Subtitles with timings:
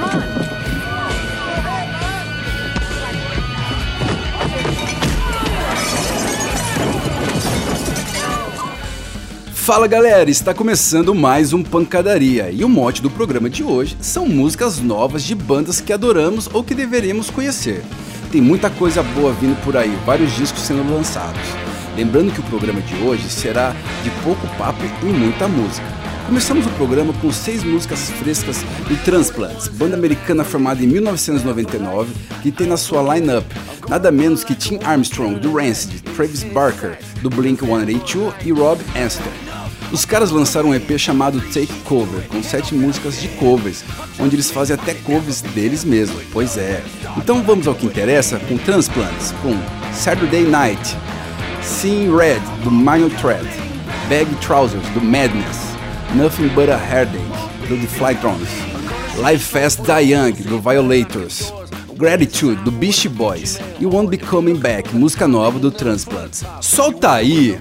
[0.00, 0.28] on.
[9.68, 14.26] Fala galera, está começando mais um Pancadaria e o mote do programa de hoje são
[14.26, 17.84] músicas novas de bandas que adoramos ou que deveríamos conhecer.
[18.32, 21.42] Tem muita coisa boa vindo por aí, vários discos sendo lançados.
[21.94, 25.97] Lembrando que o programa de hoje será de pouco papo e muita música.
[26.28, 32.52] Começamos o programa com seis músicas frescas do Transplants, banda americana formada em 1999 que
[32.52, 33.46] tem na sua line-up
[33.88, 39.32] nada menos que Tim Armstrong do Rancid, Travis Barker do Blink-182 e Rob Astor.
[39.90, 43.82] Os caras lançaram um EP chamado Take Cover, com sete músicas de covers,
[44.20, 46.22] onde eles fazem até covers deles mesmos.
[46.30, 46.84] Pois é.
[47.16, 49.58] Então vamos ao que interessa com Transplants, com
[49.94, 50.94] Saturday Night,
[51.62, 53.48] Seeing Red, do Minor Threat,
[54.10, 55.67] Bag Trousers, do Madness,
[56.14, 57.20] Nothing But a Heartache,
[57.68, 58.48] do The Flytrons,
[59.18, 61.52] Live Fast Die Young, do Violators,
[61.96, 66.44] Gratitude, do Beastie Boys e Won't Be Coming Back, música nova do Transplants.
[66.62, 67.58] Solta aí!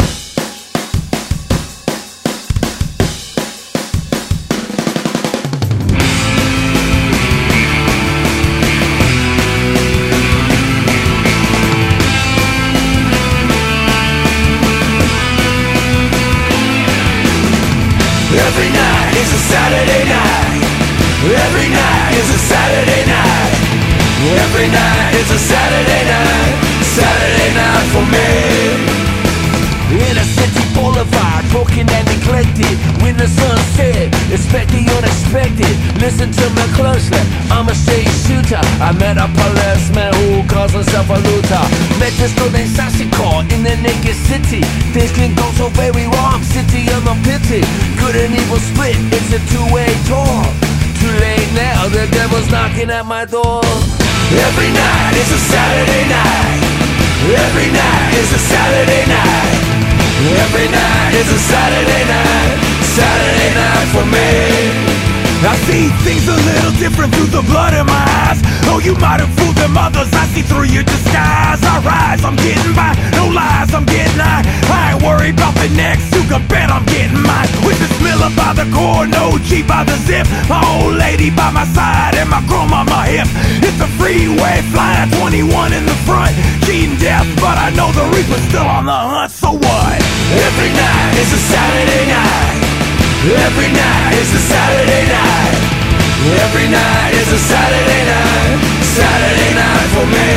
[24.58, 26.54] Every night is a Saturday night.
[26.82, 28.26] Saturday night for me.
[30.02, 32.74] In a city boulevard, broken and neglected.
[33.06, 35.70] When the sun set, expect the unexpected.
[36.02, 37.22] Listen to me closely,
[37.54, 38.58] I'm a straight shooter.
[38.82, 41.66] I met a policeman who calls himself a looter.
[42.02, 44.66] Met this girl named Sashiko in the naked city.
[44.90, 47.62] Things can go so very wrong, city of the pity.
[48.02, 50.42] Good and evil split, it's a two-way door.
[50.98, 53.62] Too late now, the devil's knocking at my door.
[54.28, 56.60] Every night is a Saturday night.
[57.32, 59.56] Every night is a Saturday night.
[60.44, 62.60] Every night is a Saturday night.
[62.84, 64.97] Saturday night for me.
[65.46, 68.42] I see things a little different through the blood in my eyes.
[68.74, 70.10] Oh, you might have fooled them others.
[70.14, 71.62] I see through your disguise.
[71.62, 72.98] I rise, I'm getting by.
[73.14, 74.42] No lies, I'm getting high.
[74.74, 76.10] I ain't worried about the next.
[76.10, 77.50] You can bet I'm getting mine.
[77.62, 80.26] With the Miller by the core, no G by the zip.
[80.50, 82.42] My old lady by my side and my
[82.78, 83.30] on my hip.
[83.62, 86.34] It's a freeway flying 21 in the front.
[86.66, 89.32] Cheating death, but I know the Reaper's still on the hunt.
[89.32, 89.98] So what?
[90.34, 92.67] Every night is a Saturday night.
[93.26, 95.58] Every night is a Saturday night.
[96.44, 98.62] Every night is a Saturday night.
[98.96, 100.28] Saturday night for me.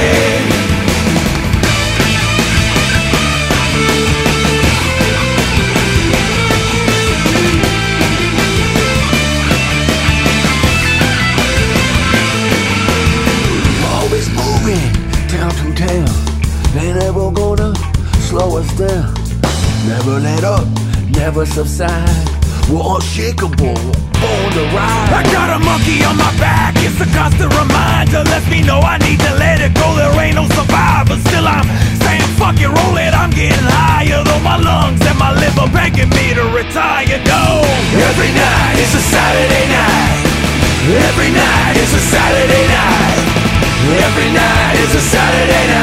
[13.93, 14.93] Always moving
[15.29, 16.09] town to town.
[16.75, 17.75] They never gonna
[18.29, 19.15] slow us down.
[19.87, 20.67] Never let up,
[21.11, 22.41] never subside.
[22.71, 23.75] We're unshakable,
[24.23, 25.11] born to ride.
[25.11, 28.23] I got a monkey on my back, it's a constant reminder.
[28.31, 29.91] Lets me know I need to let it go.
[29.99, 31.19] There ain't no survivor.
[31.19, 31.67] Still, I'm
[31.99, 33.11] saying fuck it, roll it.
[33.11, 37.19] I'm getting higher, though my lungs and my liver begging me to retire.
[37.27, 37.67] No,
[38.07, 40.31] every night is a Saturday night.
[41.11, 43.19] Every night is a Saturday night.
[43.99, 45.80] Every night is a Saturday night.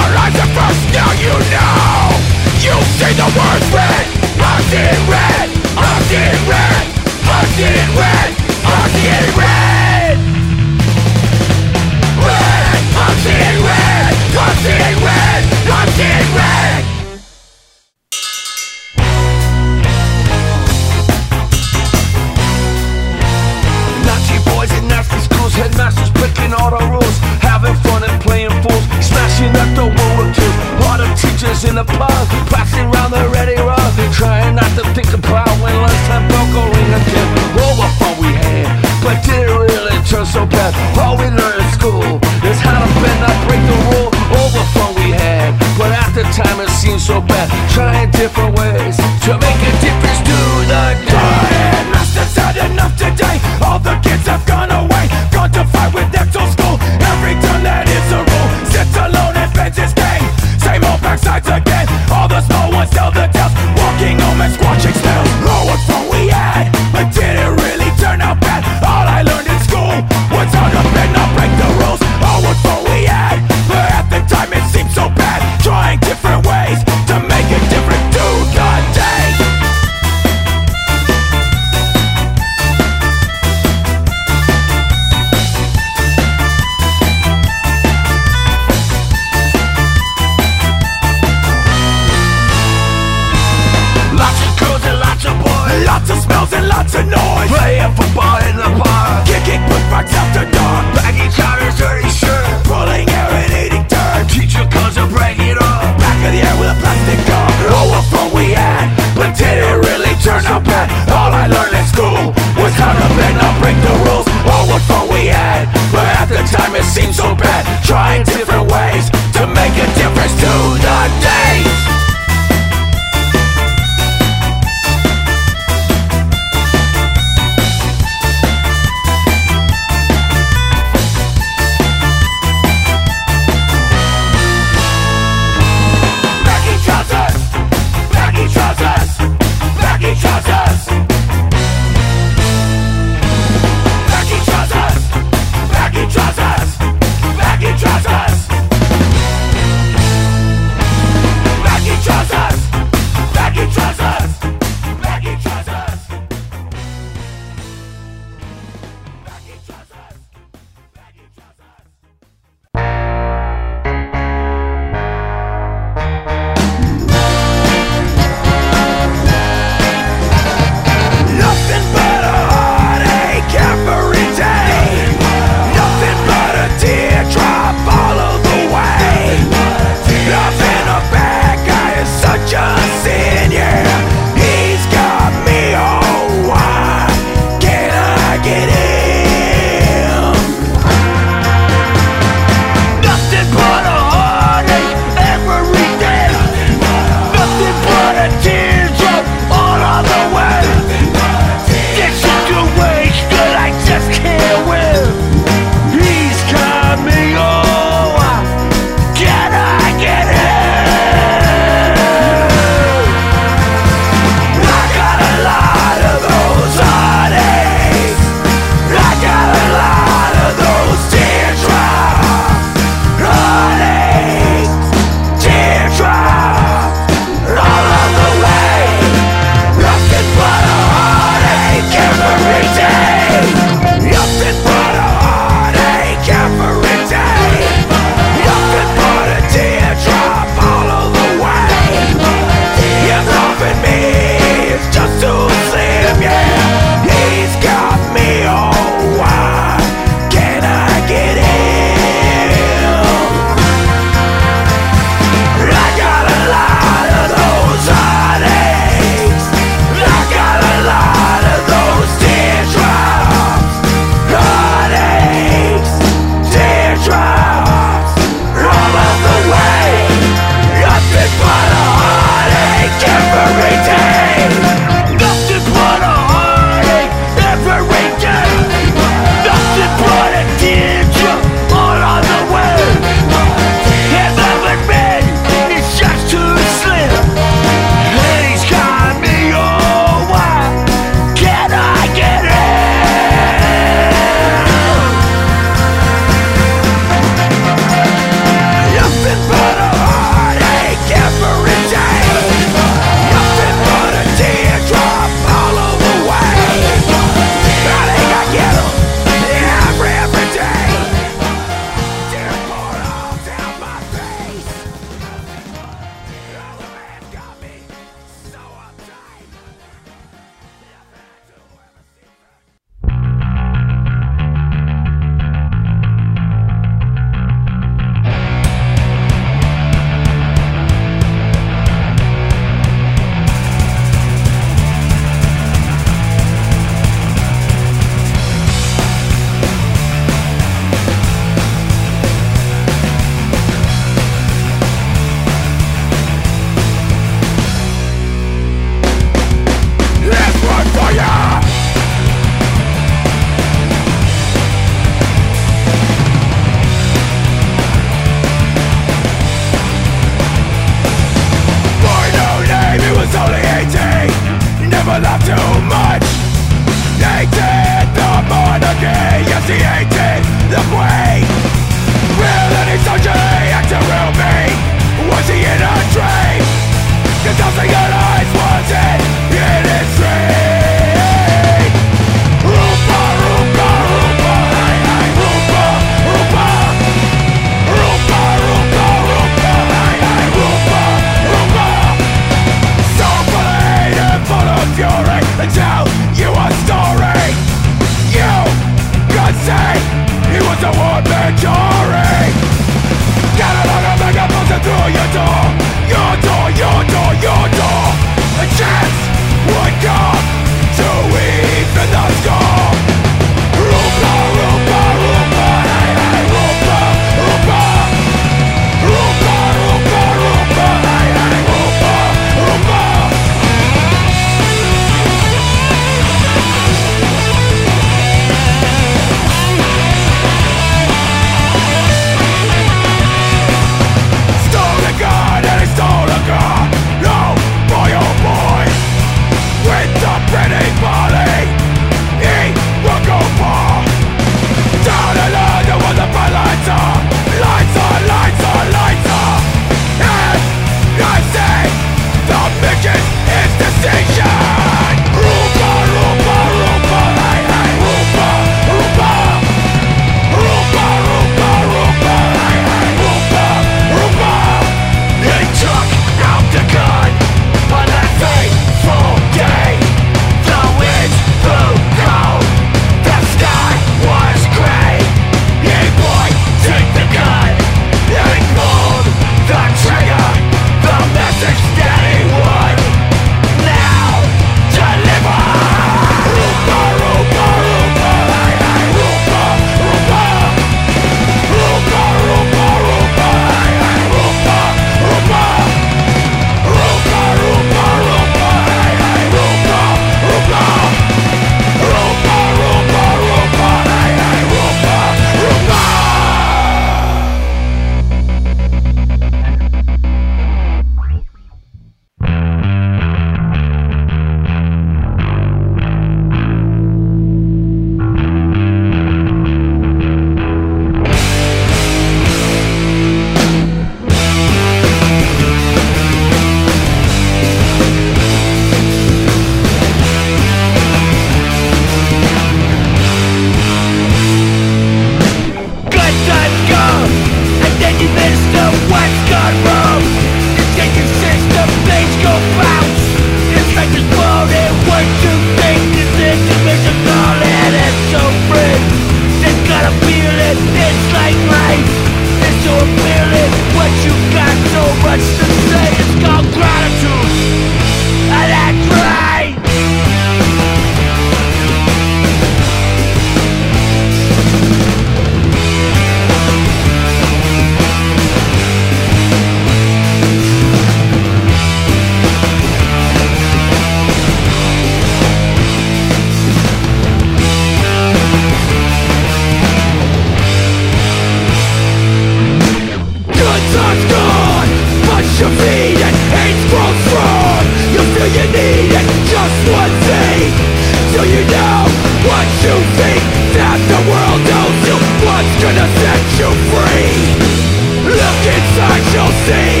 [598.96, 600.00] signs you'll see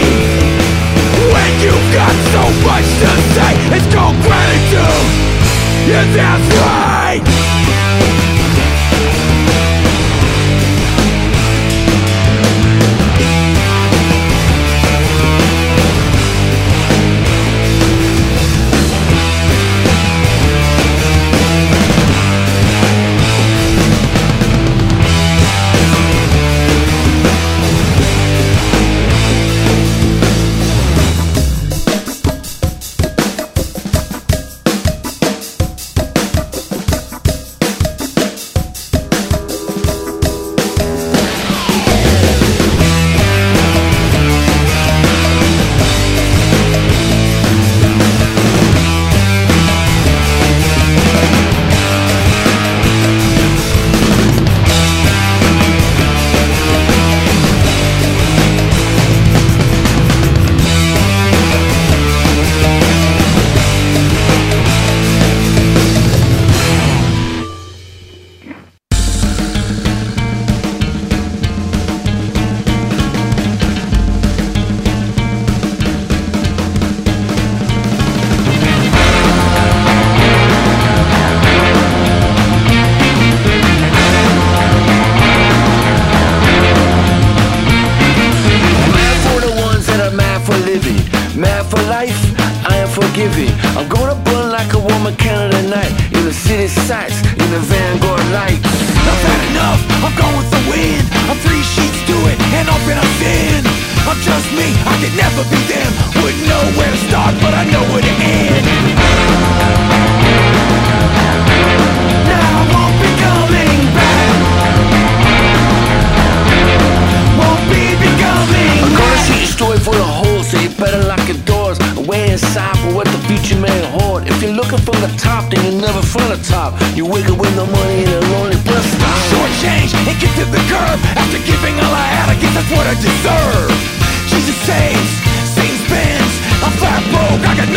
[1.32, 5.10] When you've got so much to say It's called gratitude
[5.86, 7.05] Yeah, that's right.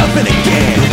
[0.10, 0.89] happened again.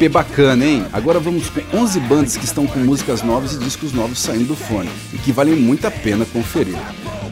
[0.00, 0.86] EP bacana, hein?
[0.94, 4.56] Agora vamos com 11 bandas que estão com músicas novas e discos novos saindo do
[4.56, 6.78] fone e que valem muito a pena conferir.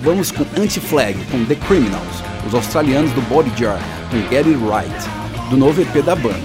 [0.02, 5.48] Vamos com Anti-Flag, com The Criminals, os australianos do Body Jar, com Get It Right,
[5.48, 6.38] do novo EP da banda.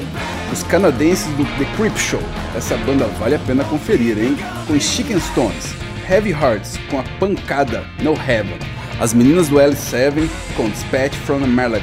[0.51, 2.23] Os canadenses do The Creep Show,
[2.55, 4.37] essa banda vale a pena conferir, hein?
[4.65, 5.75] Com Chicken Stones,
[6.09, 8.59] Heavy Hearts com a pancada No Heaven,
[8.99, 11.81] as meninas do L7 com Dispatch from the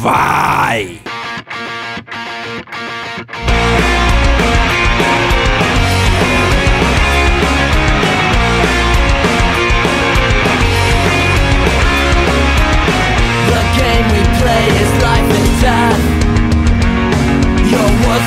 [0.00, 1.09] Vai!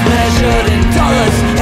[0.10, 1.53] measured in dollars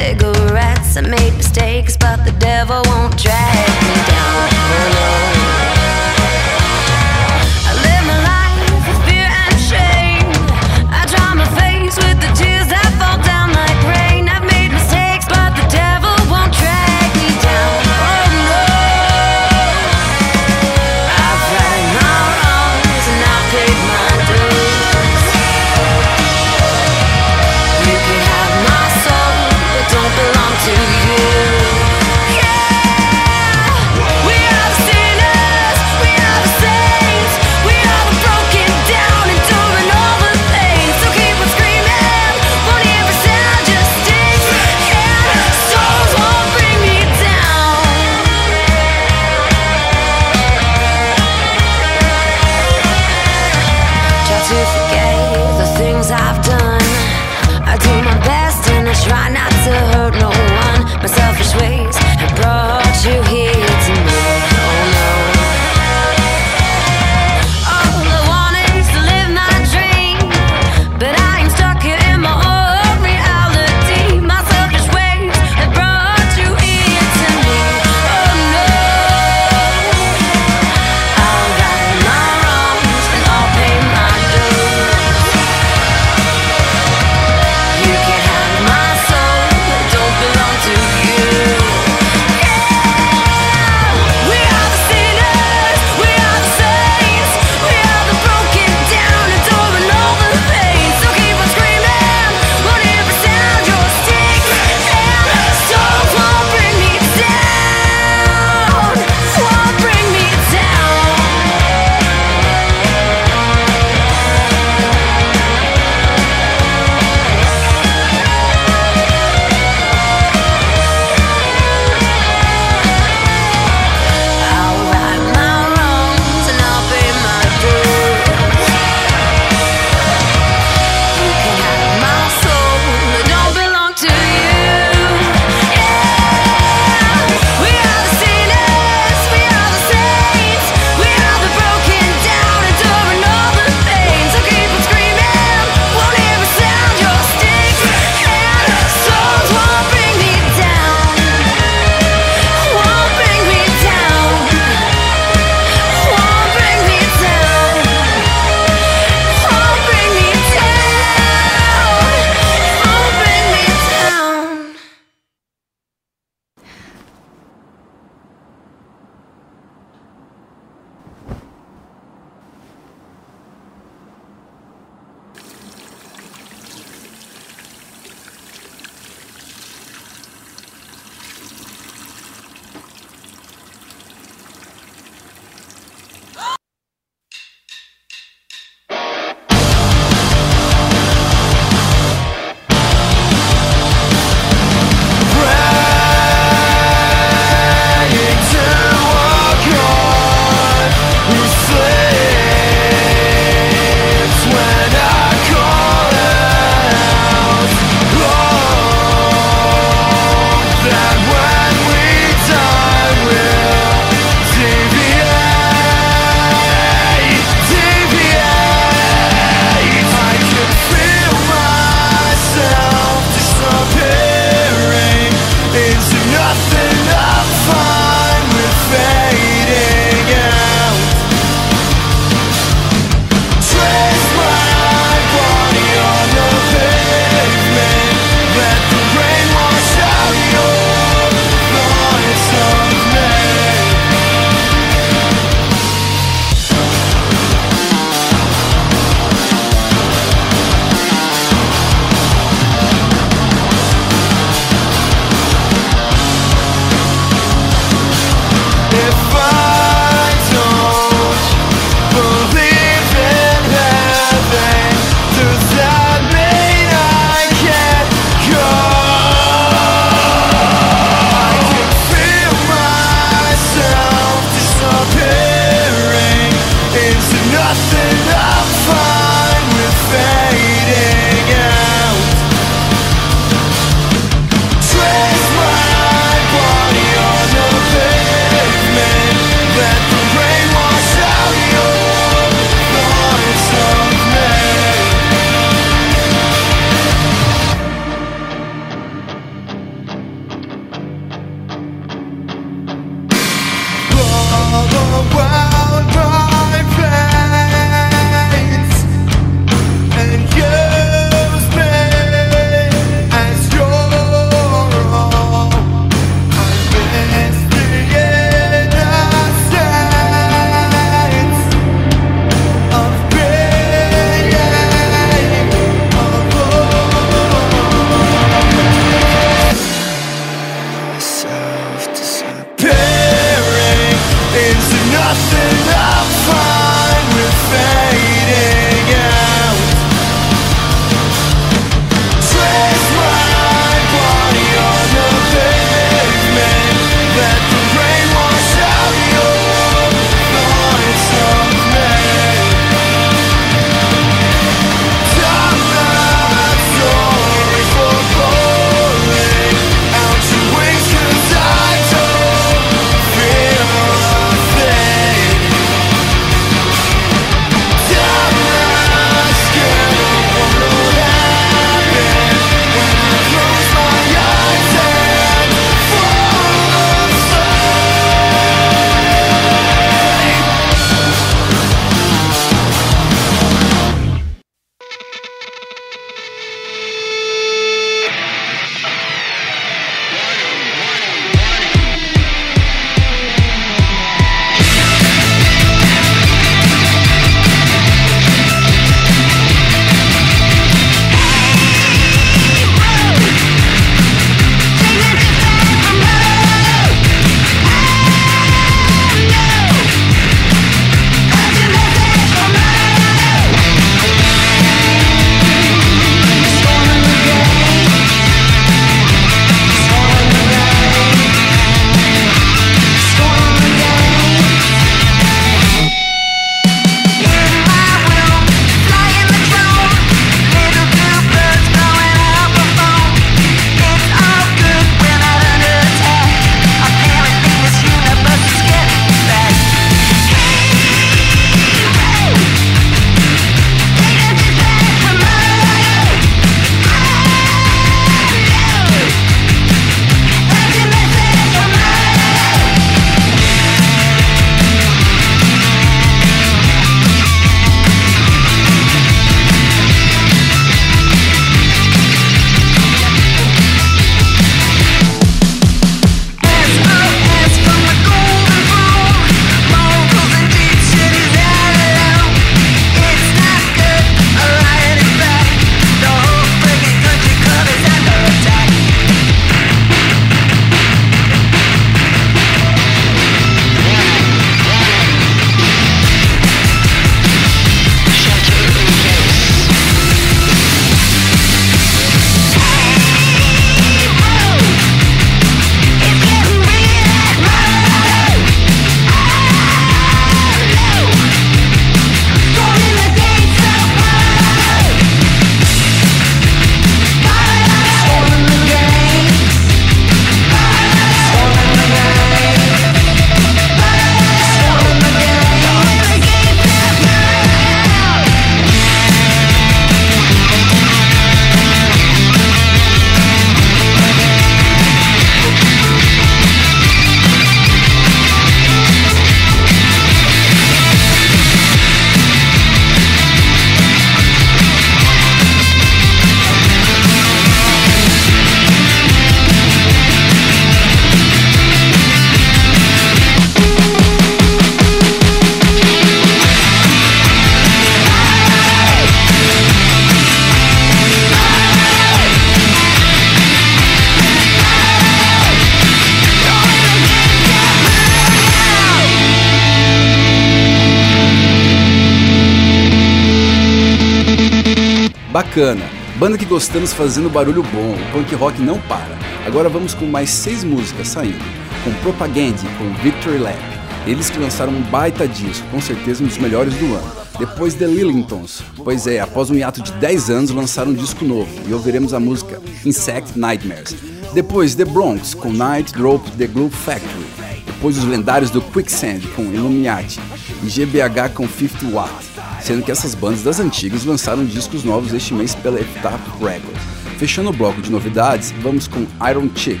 [565.50, 566.04] bacana.
[566.36, 569.38] Banda que gostamos fazendo barulho bom, o punk rock não para.
[569.66, 571.64] Agora vamos com mais seis músicas saindo.
[572.04, 573.78] Com Propaganda, com Victory Lap.
[574.26, 577.32] Eles que lançaram um baita disco, com certeza um dos melhores do ano.
[577.58, 581.70] Depois The Lillingtons, pois é, após um hiato de 10 anos lançaram um disco novo
[581.86, 584.16] e ouviremos a música Insect Nightmares.
[584.54, 587.46] Depois The Bronx com Night Drop The Glue Factory.
[587.84, 590.40] Depois os lendários do Quicksand com Illuminati
[590.82, 592.49] e GBH com 50 Watt,
[592.82, 597.02] sendo que essas bandas das antigas lançaram discos novos este mês pela Epitaph Records.
[597.38, 600.00] Fechando o bloco de novidades, vamos com Iron Chick,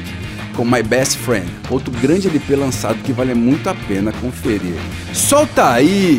[0.54, 4.76] com My Best Friend, outro grande LP lançado que vale muito a pena conferir.
[5.12, 6.18] Solta aí!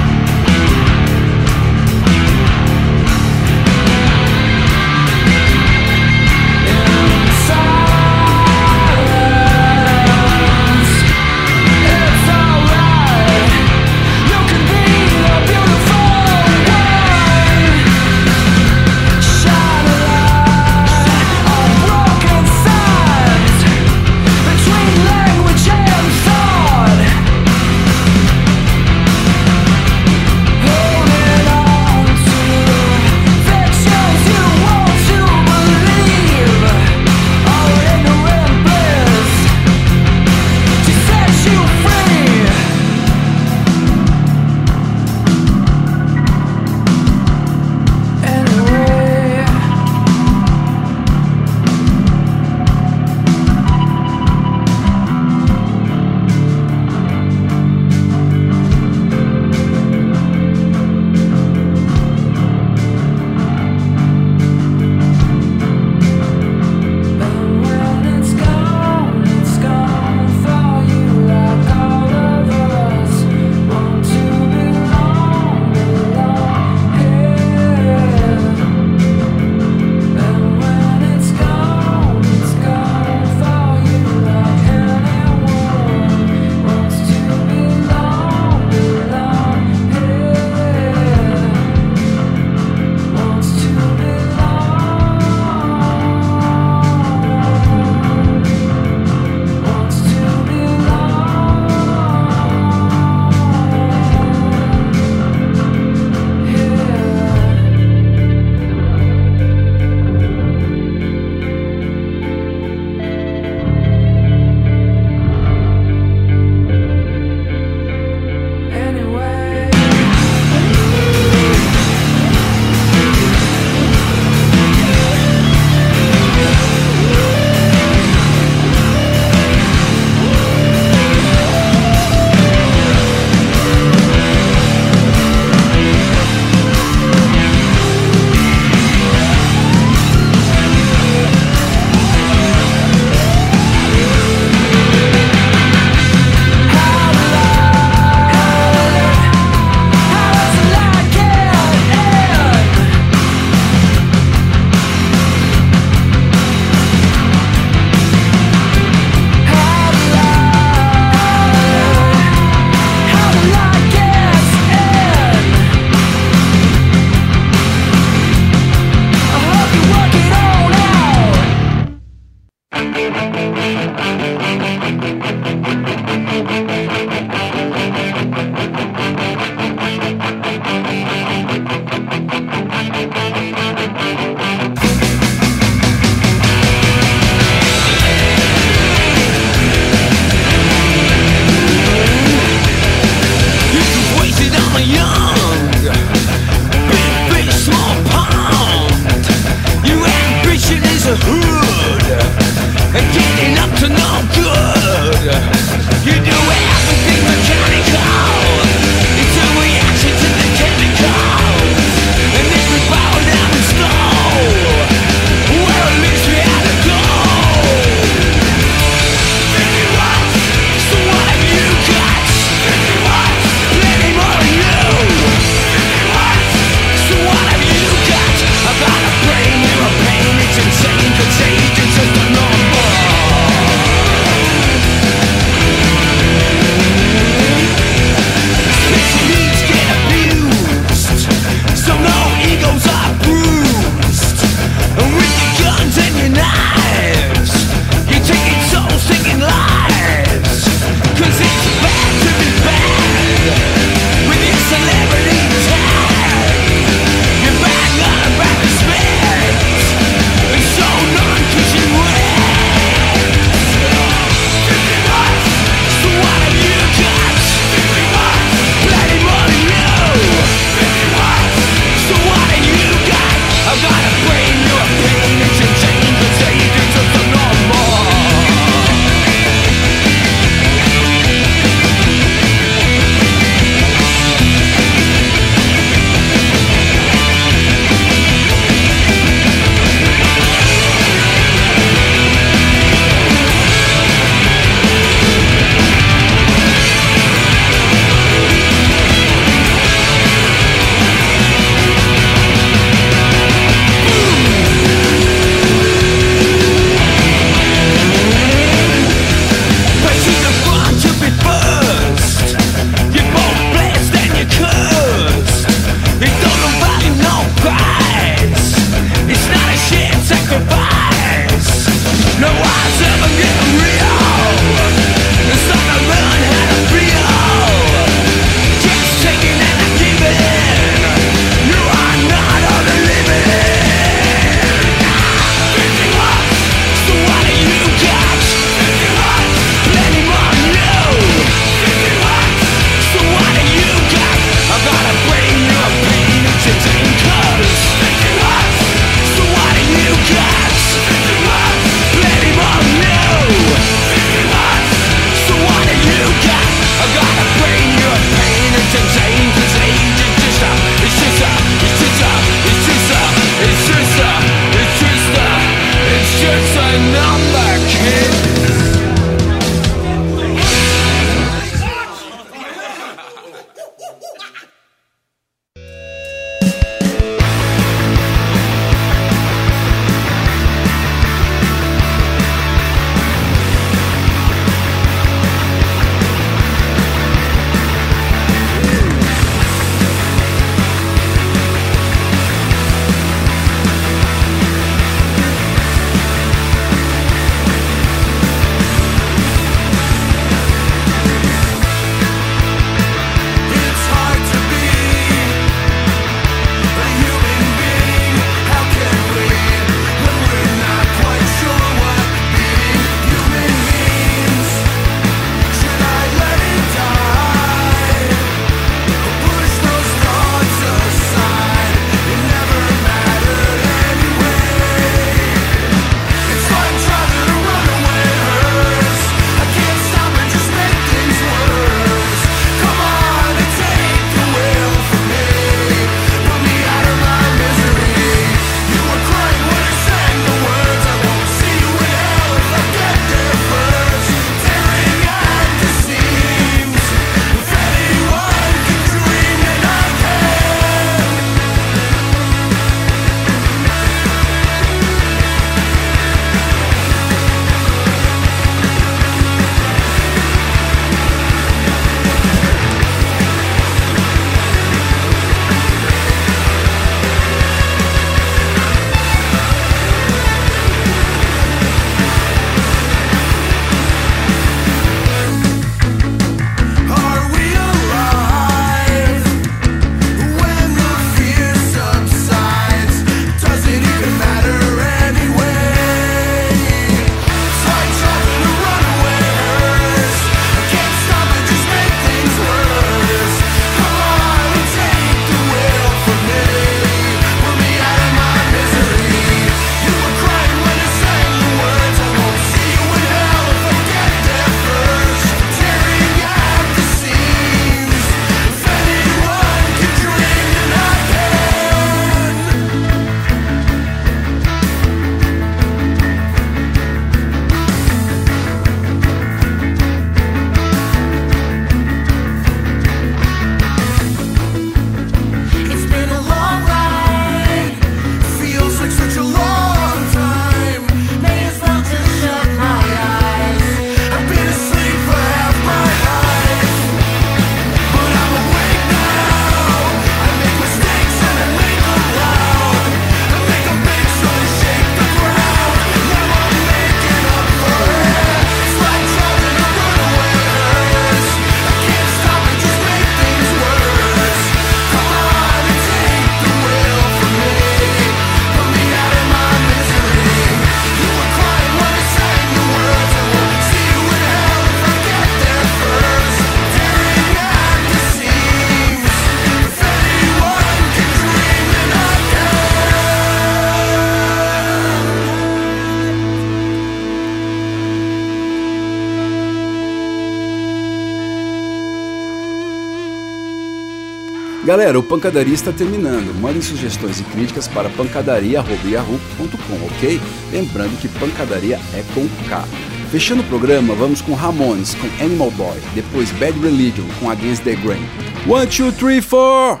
[585.06, 586.52] Galera, o Pancadaria está terminando.
[586.60, 590.40] Mandem sugestões e críticas para pancadaria.yahoo.com, ok?
[590.72, 592.84] Lembrando que pancadaria é com K.
[593.30, 597.94] Fechando o programa, vamos com Ramones, com Animal Boy, depois Bad Religion, com Against the
[597.94, 598.26] Grain.
[598.66, 600.00] One, two, three, four!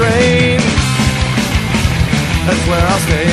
[0.00, 0.56] a.
[2.46, 3.28] That's where I'll stay.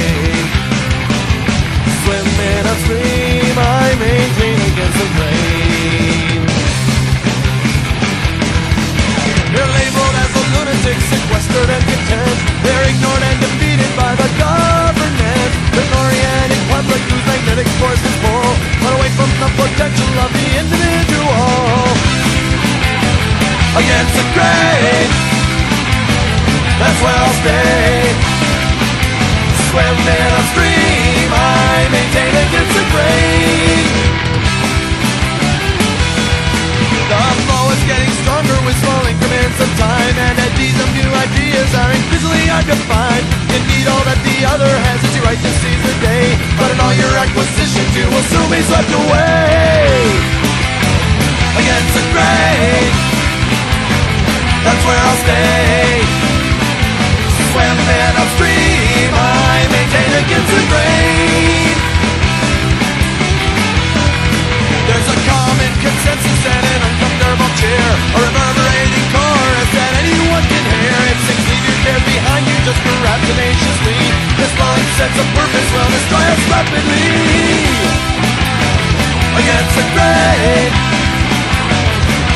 [2.03, 3.55] Swim in a stream.
[3.55, 6.41] I maintain against the rain.
[9.55, 12.38] You're labeled as a lunatic, sequestered and content.
[12.64, 15.51] They're ignored and defeated by the government.
[15.74, 18.51] The oriented public whose magnetic force is full,
[18.84, 21.39] run away from the potential of the individual.
[23.80, 25.39] Against the grain
[26.80, 28.39] that's where I'll stay.
[29.69, 33.86] Swimming upstream, I maintain against the grain.
[37.09, 41.69] The flow is getting stronger with swelling commands of time, and as these new ideas
[41.75, 43.25] are increasingly undefined.
[43.49, 46.77] Indeed, all that the other has is your right to seize the day, but in
[46.80, 50.05] all your acquisitions, you will soon be swept away
[51.59, 52.89] against the grain.
[54.63, 56.28] That's where I'll stay
[57.52, 61.76] swimming upstream, I maintain against the grain.
[64.88, 71.00] There's a common consensus and an uncomfortable cheer, a reverberating chorus that anyone can hear.
[71.89, 73.97] Behind you, just grab tenaciously.
[74.38, 74.54] This
[75.34, 77.10] purpose, will destroy us rapidly.
[79.41, 80.70] Against the grain,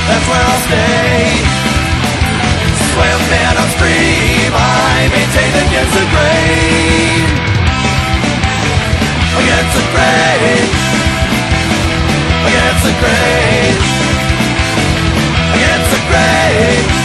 [0.10, 1.38] that's where I'll stay.
[2.92, 3.20] Swim
[3.62, 4.52] upstream.
[4.58, 7.26] I maintain against the grain
[9.40, 10.68] Against the grain
[12.48, 13.76] Against the grain
[15.56, 17.03] Against the grain